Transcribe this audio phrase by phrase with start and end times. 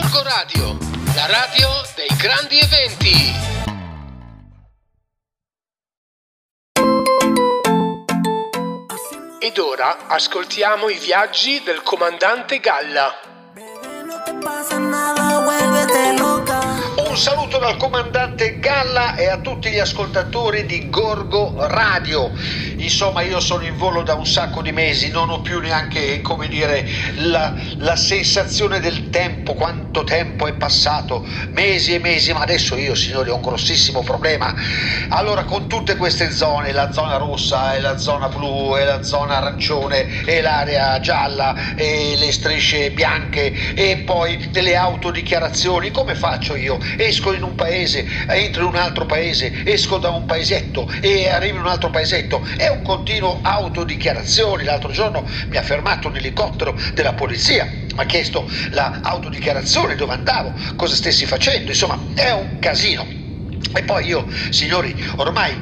[0.00, 0.78] Gorgo Radio,
[1.16, 3.34] la radio dei grandi eventi.
[9.40, 13.12] Ed ora ascoltiamo i viaggi del comandante Galla.
[14.70, 15.17] Un
[17.58, 22.32] saluto dal comandante Galla e a tutti gli ascoltatori di Gorgo Radio.
[22.76, 26.48] Insomma, io sono in volo da un sacco di mesi, non ho più neanche, come
[26.48, 32.76] dire, la, la sensazione del tempo, quanto tempo è passato, mesi e mesi, ma adesso
[32.76, 34.54] io, signori, ho un grossissimo problema.
[35.08, 39.36] Allora, con tutte queste zone, la zona rossa e la zona blu e la zona
[39.38, 46.78] arancione e l'area gialla e le strisce bianche e poi le autodichiarazioni, come faccio io?
[46.96, 51.56] Esco in un paese, entro in un altro paese, esco da un paesetto e arrivo
[51.56, 52.44] in un altro paesetto.
[52.56, 54.64] È un continuo autodichiarazioni.
[54.64, 60.52] L'altro giorno mi ha fermato un elicottero della polizia, mi ha chiesto l'autodichiarazione, dove andavo,
[60.76, 63.06] cosa stessi facendo, insomma è un casino.
[63.74, 65.56] E poi io, signori, ormai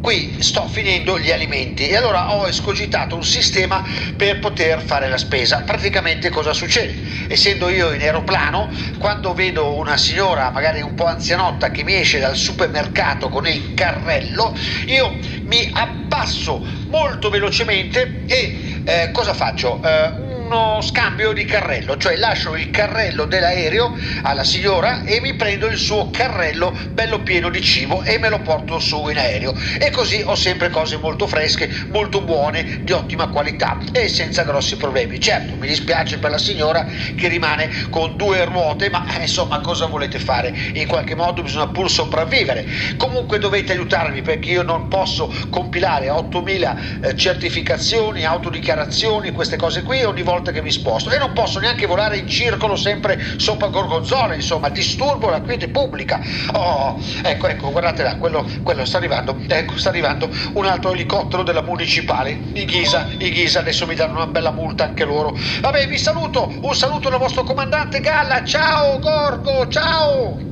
[0.00, 3.82] qui sto finendo gli alimenti e allora ho escogitato un sistema
[4.16, 5.62] per poter fare la spesa.
[5.62, 6.96] Praticamente cosa succede?
[7.26, 12.20] Essendo io in aeroplano, quando vedo una signora magari un po' anzianotta che mi esce
[12.20, 14.54] dal supermercato con il carrello,
[14.86, 18.54] io mi abbasso molto velocemente e
[18.84, 19.82] eh, cosa faccio?
[19.82, 25.66] Eh, uno scambio di carrello, cioè lascio il carrello dell'aereo alla signora e mi prendo
[25.66, 29.54] il suo carrello bello pieno di cibo e me lo porto su in aereo.
[29.78, 34.76] E così ho sempre cose molto fresche, molto buone, di ottima qualità e senza grossi
[34.78, 35.20] problemi.
[35.20, 39.84] Certo, mi dispiace per la signora che rimane con due ruote, ma eh, insomma cosa
[39.84, 40.56] volete fare?
[40.74, 42.66] In qualche modo bisogna pur sopravvivere.
[42.96, 50.02] Comunque dovete aiutarmi perché io non posso compilare 8000 eh, certificazioni, autodichiarazioni, queste cose qui
[50.04, 53.68] ogni volta volta che mi sposto e non posso neanche volare in circolo sempre sopra
[53.68, 56.20] Gorgonzola, insomma, disturbo la quiete pubblica.
[56.52, 61.42] Oh, ecco, ecco, guardate là, quello, quello sta arrivando, ecco, sta arrivando un altro elicottero
[61.42, 65.36] della municipale di Ghisa, i Ghisa, adesso mi danno una bella multa anche loro.
[65.60, 70.46] Vabbè, vi saluto, un saluto dal vostro comandante Galla, ciao Gorgo, ciao!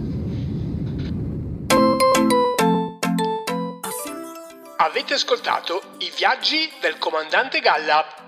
[4.78, 8.25] Avete ascoltato i viaggi del comandante Galla.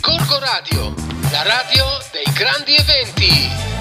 [0.00, 0.94] Gorgo Radio,
[1.30, 3.77] la radio dei grandi eventi.